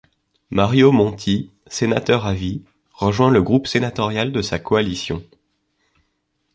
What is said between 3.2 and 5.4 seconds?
le groupe sénatorial de sa coalition.